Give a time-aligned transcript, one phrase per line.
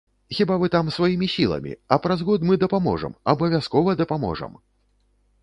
[0.35, 4.59] Хіба вы там сваімі сіламі, а праз год мы дапаможам, абавязкова дапаможам!